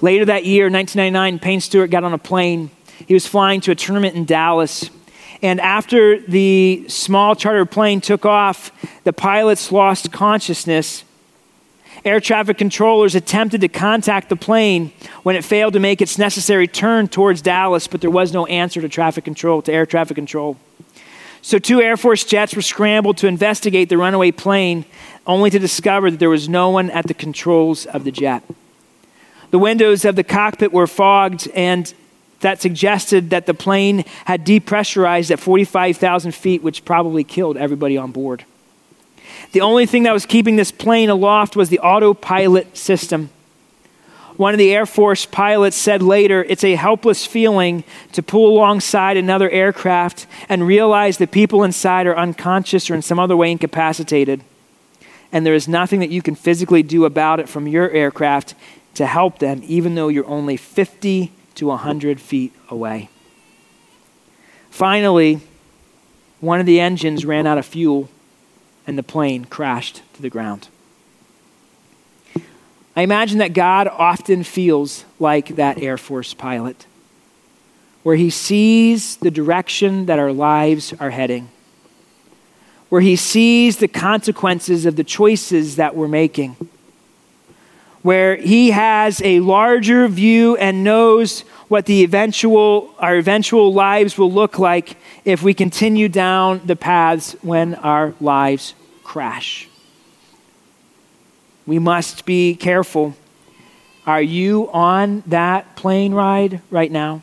[0.00, 2.70] Later that year, 1999, Payne Stewart got on a plane.
[3.06, 4.90] He was flying to a tournament in Dallas.
[5.42, 8.72] And after the small charter plane took off,
[9.04, 11.04] the pilots lost consciousness.
[12.04, 14.92] Air traffic controllers attempted to contact the plane
[15.24, 18.80] when it failed to make its necessary turn towards Dallas, but there was no answer
[18.80, 20.56] to traffic control, to air traffic control.
[21.42, 24.84] So, two Air Force jets were scrambled to investigate the runaway plane,
[25.26, 28.42] only to discover that there was no one at the controls of the jet.
[29.50, 31.92] The windows of the cockpit were fogged, and
[32.40, 38.12] that suggested that the plane had depressurized at 45,000 feet, which probably killed everybody on
[38.12, 38.44] board.
[39.52, 43.30] The only thing that was keeping this plane aloft was the autopilot system.
[44.36, 47.82] One of the Air Force pilots said later, It's a helpless feeling
[48.12, 53.18] to pull alongside another aircraft and realize the people inside are unconscious or in some
[53.18, 54.42] other way incapacitated.
[55.32, 58.54] And there is nothing that you can physically do about it from your aircraft
[58.98, 63.08] to help them, even though you're only 50 to 100 feet away.
[64.70, 65.40] Finally,
[66.40, 68.08] one of the engines ran out of fuel
[68.88, 70.66] and the plane crashed to the ground.
[72.96, 76.86] I imagine that God often feels like that Air Force pilot,
[78.02, 81.50] where he sees the direction that our lives are heading,
[82.88, 86.56] where he sees the consequences of the choices that we're making
[88.08, 94.32] where he has a larger view and knows what the eventual our eventual lives will
[94.32, 98.72] look like if we continue down the paths when our lives
[99.04, 99.68] crash.
[101.66, 103.14] We must be careful.
[104.06, 107.20] Are you on that plane ride right now?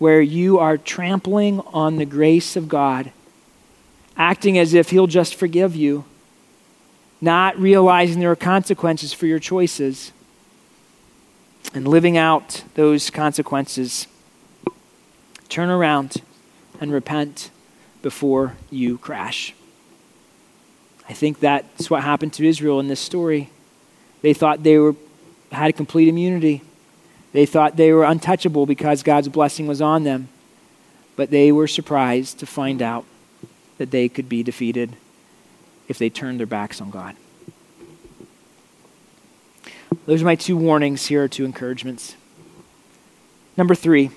[0.00, 3.12] Where you are trampling on the grace of God,
[4.16, 6.06] acting as if He'll just forgive you
[7.20, 10.12] not realizing there are consequences for your choices,
[11.74, 14.06] and living out those consequences.
[15.48, 16.22] Turn around
[16.80, 17.50] and repent
[18.02, 19.54] before you crash.
[21.08, 23.50] I think that's what happened to Israel in this story.
[24.22, 24.94] They thought they were,
[25.50, 26.62] had complete immunity.
[27.32, 30.28] They thought they were untouchable because God's blessing was on them.
[31.16, 33.04] But they were surprised to find out
[33.78, 34.96] that they could be defeated
[35.88, 37.16] if they turn their backs on God.
[40.06, 41.06] Those are my two warnings.
[41.06, 42.14] Here are two encouragements.
[43.56, 44.10] Number three,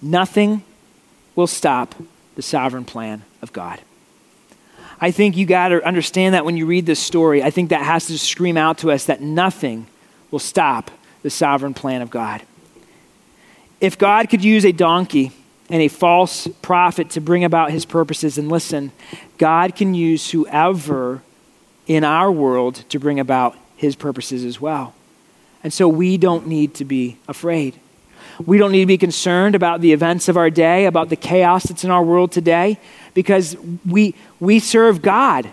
[0.00, 0.62] nothing
[1.34, 1.94] will stop
[2.36, 3.80] the sovereign plan of God.
[5.00, 7.42] I think you got to understand that when you read this story.
[7.42, 9.86] I think that has to scream out to us that nothing
[10.30, 10.90] will stop
[11.22, 12.42] the sovereign plan of God.
[13.80, 15.32] If God could use a donkey
[15.68, 18.38] and a false prophet to bring about his purposes.
[18.38, 18.92] And listen,
[19.38, 21.22] God can use whoever
[21.86, 24.94] in our world to bring about his purposes as well.
[25.62, 27.78] And so we don't need to be afraid.
[28.44, 31.64] We don't need to be concerned about the events of our day, about the chaos
[31.64, 32.78] that's in our world today,
[33.14, 35.50] because we, we serve God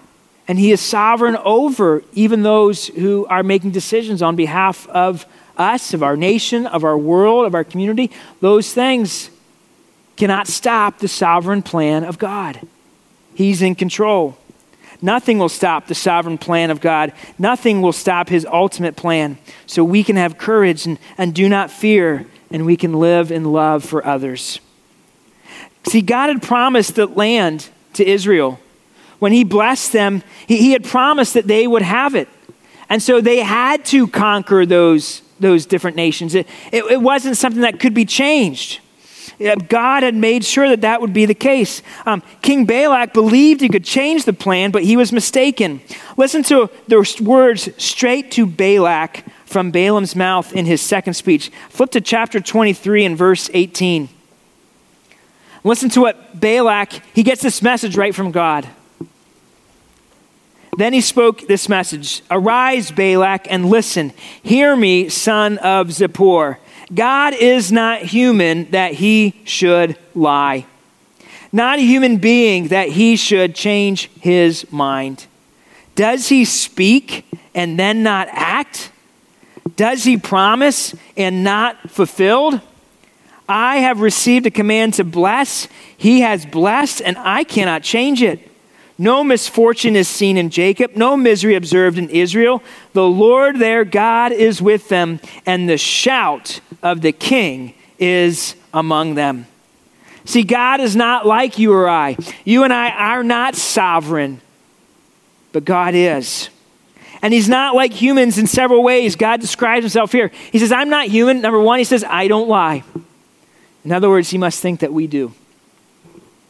[0.48, 5.26] and He is sovereign over even those who are making decisions on behalf of
[5.58, 8.12] us, of our nation, of our world, of our community.
[8.42, 9.30] Those things
[10.16, 12.60] cannot stop the sovereign plan of God.
[13.36, 14.38] He's in control.
[15.02, 17.12] Nothing will stop the sovereign plan of God.
[17.38, 19.38] Nothing will stop his ultimate plan.
[19.66, 23.52] So we can have courage and, and do not fear, and we can live in
[23.52, 24.62] love for others.
[25.88, 28.60] See, God had promised the land to Israel.
[29.20, 32.30] When he blessed them, he, he had promised that they would have it.
[32.88, 36.36] And so they had to conquer those, those different nations.
[36.36, 38.80] It, it, it wasn't something that could be changed.
[39.68, 41.82] God had made sure that that would be the case.
[42.06, 45.82] Um, King Balak believed he could change the plan, but he was mistaken.
[46.18, 51.52] Listen to the words straight to Balak from Balaam's mouth in his second speech.
[51.70, 54.10] Flip to chapter 23 and verse 18.
[55.64, 58.68] Listen to what Balak, he gets this message right from God.
[60.78, 64.12] Then he spoke this message Arise, Balak, and listen.
[64.42, 66.58] Hear me, son of Zippor.
[66.94, 70.66] God is not human that he should lie,
[71.52, 75.26] not a human being that he should change his mind.
[75.96, 77.26] Does he speak
[77.56, 78.92] and then not act?
[79.76, 82.60] Does he promise and not fulfilled?
[83.48, 85.68] I have received a command to bless.
[85.98, 88.50] He has blessed, and I cannot change it.
[88.98, 92.62] No misfortune is seen in Jacob, no misery observed in Israel.
[92.94, 99.16] The Lord their God is with them, and the shout of the king is among
[99.16, 99.48] them.
[100.26, 102.18] See, God is not like you or I.
[102.46, 104.42] You and I are not sovereign,
[105.52, 106.50] but God is.
[107.22, 109.16] And he's not like humans in several ways.
[109.16, 110.30] God describes himself here.
[110.52, 111.42] He says, I'm not human.
[111.42, 112.84] Number one, he says, I don't lie.
[113.84, 115.34] In other words, he must think that we do,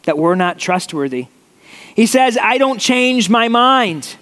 [0.03, 1.27] that we're not trustworthy.
[1.95, 4.15] He says, I don't change my mind.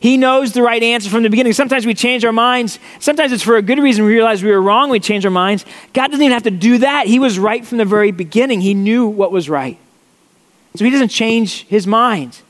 [0.00, 1.52] He knows the right answer from the beginning.
[1.52, 2.78] Sometimes we change our minds.
[3.00, 4.04] Sometimes it's for a good reason.
[4.04, 4.90] We realize we were wrong.
[4.90, 5.64] We change our minds.
[5.92, 7.08] God doesn't even have to do that.
[7.08, 8.60] He was right from the very beginning.
[8.60, 9.76] He knew what was right.
[10.76, 12.40] So he doesn't change his mind.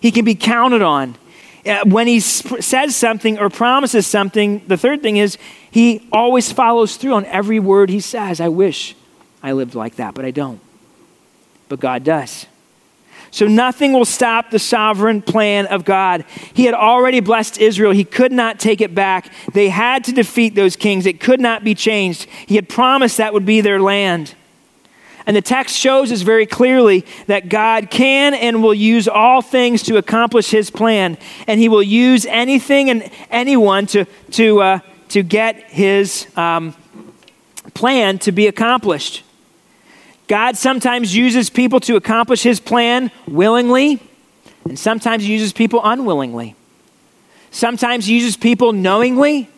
[0.00, 1.16] He can be counted on.
[1.64, 5.38] Uh, when he says something or promises something, the third thing is
[5.70, 8.40] he always follows through on every word he says.
[8.40, 8.94] I wish
[9.42, 10.60] I lived like that, but I don't.
[11.68, 12.46] But God does.
[13.36, 16.24] So nothing will stop the sovereign plan of God.
[16.54, 17.92] He had already blessed Israel.
[17.92, 19.30] He could not take it back.
[19.52, 21.04] They had to defeat those kings.
[21.04, 22.30] It could not be changed.
[22.46, 24.34] He had promised that would be their land.
[25.26, 29.82] And the text shows us very clearly that God can and will use all things
[29.82, 31.18] to accomplish his plan.
[31.46, 34.78] And he will use anything and anyone to, to, uh,
[35.10, 36.74] to get his um,
[37.74, 39.24] plan to be accomplished.
[40.28, 44.00] God sometimes uses people to accomplish his plan willingly,
[44.64, 46.56] and sometimes he uses people unwillingly.
[47.50, 49.48] Sometimes he uses people knowingly,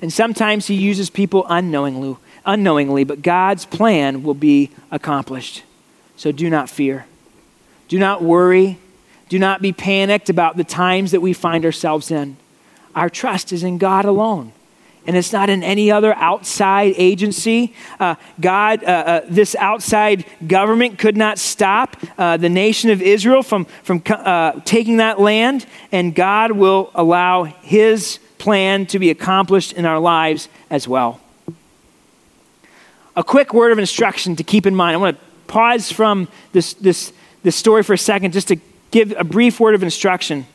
[0.00, 2.16] and sometimes he uses people unknowingly,
[2.46, 5.64] unknowingly, but God's plan will be accomplished.
[6.16, 7.06] So do not fear.
[7.88, 8.78] Do not worry.
[9.28, 12.36] Do not be panicked about the times that we find ourselves in.
[12.94, 14.52] Our trust is in God alone
[15.06, 17.74] and it's not in any other outside agency.
[17.98, 23.42] Uh, God, uh, uh, this outside government could not stop uh, the nation of Israel
[23.42, 29.72] from, from uh, taking that land, and God will allow his plan to be accomplished
[29.72, 31.20] in our lives as well.
[33.14, 34.94] A quick word of instruction to keep in mind.
[34.94, 38.56] I want to pause from this, this, this story for a second just to
[38.90, 40.46] give a brief word of instruction.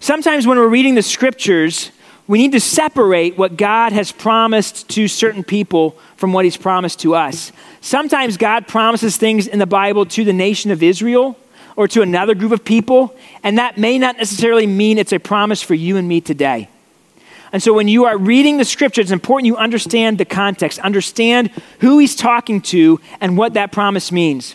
[0.00, 1.90] Sometimes when we're reading the scriptures,
[2.28, 7.00] we need to separate what God has promised to certain people from what He's promised
[7.00, 7.50] to us.
[7.80, 11.38] Sometimes God promises things in the Bible to the nation of Israel
[11.74, 15.62] or to another group of people, and that may not necessarily mean it's a promise
[15.62, 16.68] for you and me today.
[17.50, 21.50] And so when you are reading the scripture, it's important you understand the context, understand
[21.80, 24.54] who he's talking to and what that promise means.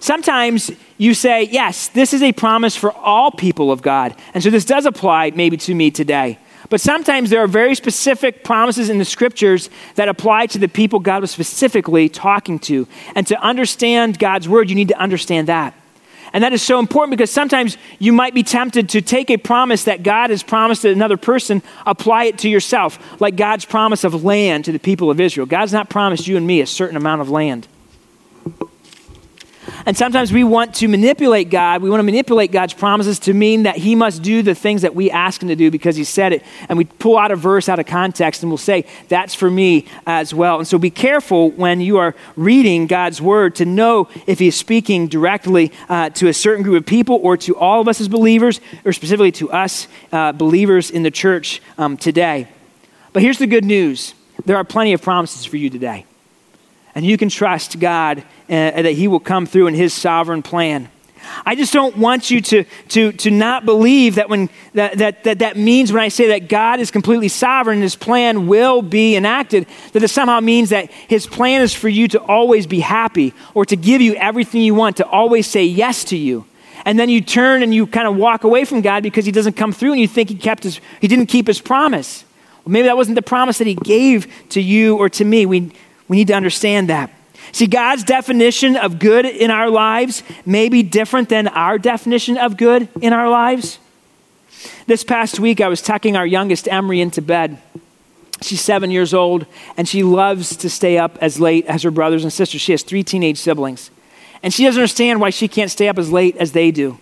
[0.00, 4.14] Sometimes you say, yes, this is a promise for all people of God.
[4.34, 6.38] And so this does apply maybe to me today.
[6.68, 10.98] But sometimes there are very specific promises in the scriptures that apply to the people
[10.98, 12.88] God was specifically talking to.
[13.14, 15.74] And to understand God's word, you need to understand that.
[16.32, 19.84] And that is so important because sometimes you might be tempted to take a promise
[19.84, 24.24] that God has promised to another person, apply it to yourself, like God's promise of
[24.24, 25.46] land to the people of Israel.
[25.46, 27.68] God's not promised you and me a certain amount of land.
[29.84, 31.82] And sometimes we want to manipulate God.
[31.82, 34.94] We want to manipulate God's promises to mean that He must do the things that
[34.94, 36.42] we ask Him to do because He said it.
[36.68, 39.86] And we pull out a verse out of context and we'll say, that's for me
[40.06, 40.58] as well.
[40.58, 44.56] And so be careful when you are reading God's Word to know if He is
[44.56, 48.08] speaking directly uh, to a certain group of people or to all of us as
[48.08, 52.48] believers or specifically to us uh, believers in the church um, today.
[53.12, 54.14] But here's the good news
[54.44, 56.04] there are plenty of promises for you today.
[56.96, 60.88] And you can trust God uh, that He will come through in His sovereign plan.
[61.44, 65.40] I just don't want you to, to, to not believe that, when, that, that, that
[65.40, 69.66] that means when I say that God is completely sovereign, his plan will be enacted,
[69.92, 73.66] that it somehow means that his plan is for you to always be happy or
[73.66, 76.46] to give you everything you want, to always say yes to you.
[76.84, 79.54] And then you turn and you kind of walk away from God because he doesn't
[79.54, 82.24] come through and you think he, kept his, he didn't keep his promise.
[82.64, 85.44] Well, maybe that wasn't the promise that he gave to you or to me.
[85.46, 85.72] We,
[86.08, 87.10] we need to understand that.
[87.52, 92.56] See, God's definition of good in our lives may be different than our definition of
[92.56, 93.78] good in our lives.
[94.86, 97.58] This past week, I was tucking our youngest Emery into bed.
[98.42, 99.46] She's seven years old,
[99.76, 102.60] and she loves to stay up as late as her brothers and sisters.
[102.60, 103.90] She has three teenage siblings.
[104.42, 106.98] And she doesn't understand why she can't stay up as late as they do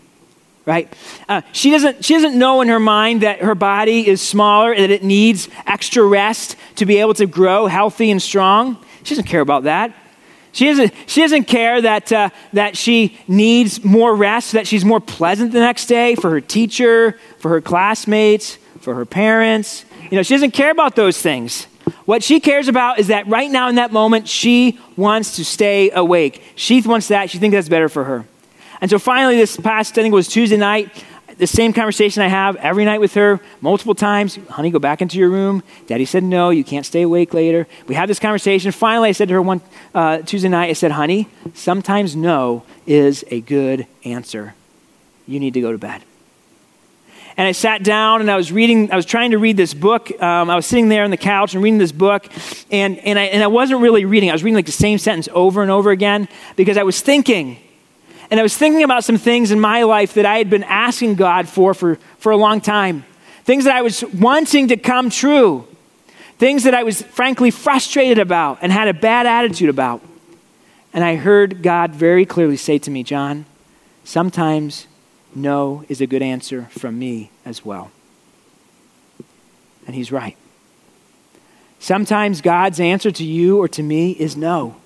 [0.67, 0.93] right?
[1.29, 4.83] Uh, she, doesn't, she doesn't know in her mind that her body is smaller, and
[4.83, 8.79] that it needs extra rest to be able to grow healthy and strong.
[9.05, 9.95] She doesn't care about that.
[10.53, 15.01] She doesn't, she doesn't care that, uh, that she needs more rest, that she's more
[15.01, 19.85] pleasant the next day for her teacher, for her classmates, for her parents.
[20.11, 21.67] You know, she doesn't care about those things.
[22.05, 25.91] What she cares about is that right now in that moment, she wants to stay
[25.91, 26.43] awake.
[26.55, 27.31] She wants that.
[27.31, 28.25] She thinks that's better for her.
[28.81, 31.05] And so finally, this past, I think it was Tuesday night,
[31.39, 34.39] The same conversation I have every night with her, multiple times.
[34.51, 35.63] Honey, go back into your room.
[35.87, 37.67] Daddy said no, you can't stay awake later.
[37.87, 38.71] We have this conversation.
[38.73, 39.61] Finally, I said to her one
[39.95, 44.55] uh, Tuesday night, I said, honey, sometimes no is a good answer.
[45.27, 46.03] You need to go to bed
[47.37, 50.11] and I sat down and I was reading, I was trying to read this book.
[50.23, 52.29] Um, I was sitting there on the couch and reading this book,
[52.71, 54.31] and, and, I, and I wasn't really reading.
[54.31, 57.59] I was reading like the same sentence over and over again because I was thinking.
[58.31, 61.17] And I was thinking about some things in my life that I had been asking
[61.17, 63.05] God for for, for a long time.
[63.45, 65.67] Things that I was wanting to come true.
[66.39, 70.03] Things that I was frankly frustrated about and had a bad attitude about.
[70.93, 73.47] And I heard God very clearly say to me, Jon,
[74.05, 74.87] sometimes
[75.35, 77.91] no is a good answer from me as well.
[79.87, 80.37] And he's right.
[81.79, 84.77] Sometimes God's answer to you or to me is no.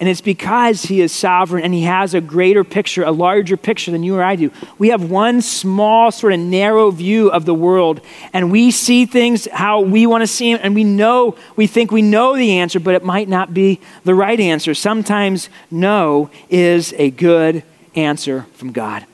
[0.00, 3.92] And it's because he is sovereign and he has a greater picture, a larger picture
[3.92, 4.50] than you or I do.
[4.76, 8.00] We have one small, sort of narrow view of the world,
[8.32, 11.92] and we see things how we want to see them, and we know, we think
[11.92, 14.74] we know the answer, but it might not be the right answer.
[14.74, 17.62] Sometimes no is a good
[17.94, 19.06] answer from God.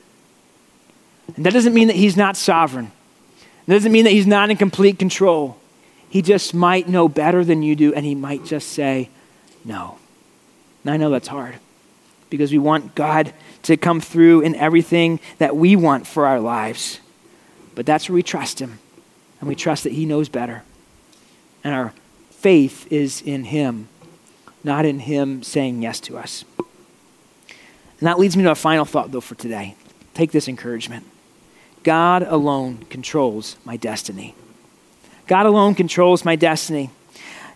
[1.35, 2.91] And that doesn't mean that he's not sovereign.
[3.67, 5.57] It doesn't mean that he's not in complete control.
[6.09, 9.09] He just might know better than you do, and he might just say
[9.63, 9.99] no.
[10.83, 11.55] And I know that's hard
[12.29, 16.99] because we want God to come through in everything that we want for our lives.
[17.75, 18.79] But that's where we trust him,
[19.39, 20.63] and we trust that he knows better.
[21.63, 21.93] And our
[22.31, 23.87] faith is in him,
[24.63, 26.43] not in him saying yes to us.
[26.57, 29.75] And that leads me to a final thought, though, for today.
[30.13, 31.05] Take this encouragement.
[31.83, 34.35] God alone controls my destiny.
[35.27, 36.89] God alone controls my destiny.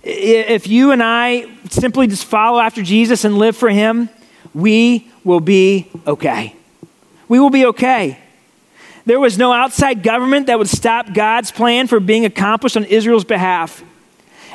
[0.08, 4.08] If you and I simply just follow after Jesus and live for Him,
[4.54, 6.56] we will be okay.
[7.28, 8.20] We will be okay.
[9.08, 13.24] There was no outside government that would stop God's plan for being accomplished on Israel's
[13.24, 13.84] behalf.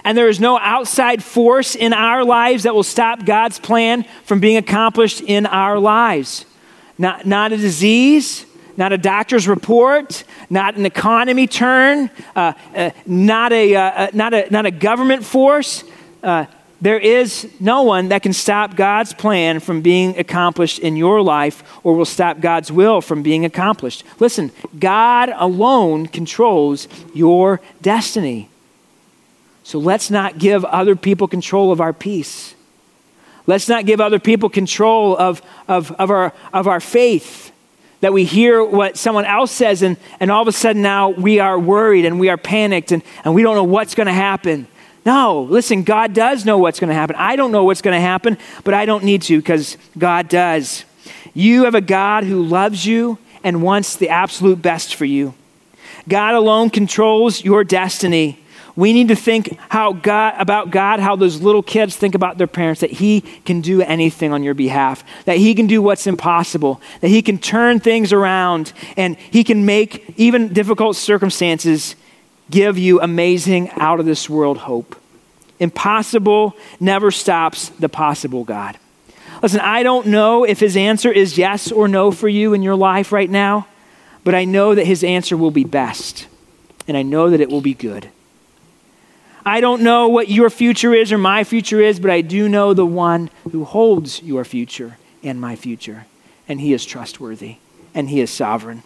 [0.05, 4.39] And there is no outside force in our lives that will stop God's plan from
[4.39, 6.47] being accomplished in our lives.
[6.97, 8.47] Not, not a disease,
[8.81, 14.33] not a doctor's report, not an economy turn, uh, uh, not, a, uh, uh, not,
[14.33, 15.85] a, not a government force.
[16.23, 16.47] Uh,
[16.81, 21.63] there is no one that can stop God's plan from being accomplished in your life
[21.85, 24.03] or will stop God's will from being accomplished.
[24.19, 28.49] Listen, God alone controls your destiny.
[29.63, 32.55] So let's not give other people control of our peace.
[33.47, 37.50] Let's not give other people control of, of, of, our, of our faith
[38.01, 41.39] that we hear what someone else says, and, and all of a sudden now we
[41.39, 44.67] are worried and we are panicked and, and we don't know what's going to happen.
[45.05, 47.17] No, listen, God does know what's going to happen.
[47.17, 50.85] I don't know what's going to happen, but I don't need to because God does.
[51.33, 55.35] You have a God who loves you and wants the absolute best for you.
[56.09, 58.39] God alone controls your destiny.
[58.77, 62.47] We need to think how God, about God, how those little kids think about their
[62.47, 66.81] parents, that He can do anything on your behalf, that He can do what's impossible,
[67.01, 71.97] that He can turn things around, and He can make even difficult circumstances
[72.51, 74.97] give you amazing, out of this world hope.
[75.59, 78.79] Impossible never stops the possible, God.
[79.43, 82.77] Listen, I don't know if His answer is yes or no for you in your
[82.77, 83.67] life right now,
[84.25, 86.27] but I know that His answer will be best,
[86.89, 88.11] and I know that it will be good.
[89.45, 92.75] I don't know what your future is or my future is, but I do know
[92.75, 96.07] the one who holds your future and my future.
[96.49, 97.57] And he is trustworthy
[97.95, 98.83] and he is sovereign.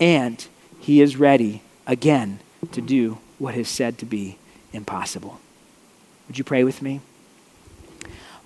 [0.00, 0.44] And
[0.80, 2.40] he is ready again
[2.72, 4.38] to do what is said to be
[4.72, 5.40] impossible.
[6.26, 7.00] Would you pray with me?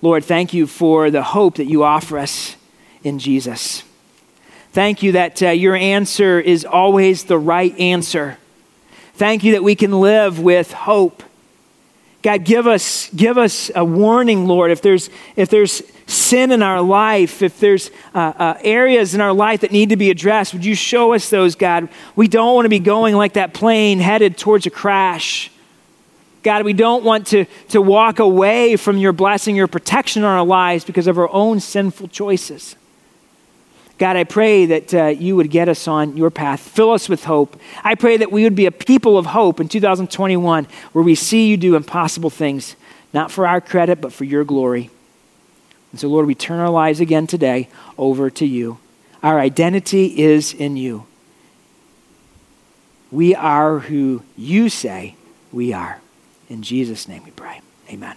[0.01, 2.55] Lord, thank you for the hope that you offer us
[3.03, 3.83] in Jesus.
[4.71, 8.37] Thank you that uh, your answer is always the right answer
[9.19, 11.23] Thank you that we can live with hope.
[12.21, 14.71] God, give us, give us a warning, Lord.
[14.71, 19.33] If there's, if there's sin in our life, if there's uh, uh, areas in our
[19.33, 21.89] life that need to be addressed, would you show us those, God?
[22.15, 25.51] We don't want to be going like that plane headed towards a crash.
[26.41, 30.45] God, we don't want to, to walk away from your blessing, your protection on our
[30.45, 32.77] lives because of our own sinful choices.
[33.99, 36.61] God, I pray that uh, you would get us on your path.
[36.61, 37.59] Fill us with hope.
[37.83, 41.49] I pray that we would be a people of hope in 2021 where we see
[41.49, 42.77] you do impossible things,
[43.13, 44.89] not for our credit, but for your glory.
[45.91, 48.79] And so, Lord, we turn our lives again today over to you.
[49.21, 51.05] Our identity is in you.
[53.11, 55.15] We are who you say
[55.51, 55.99] we are.
[56.47, 57.59] In Jesus' name we pray.
[57.89, 58.15] Amen.